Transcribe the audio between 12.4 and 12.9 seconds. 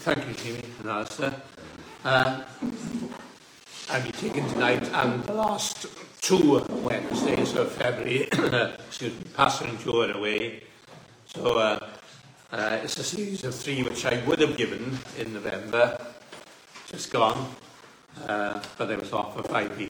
uh,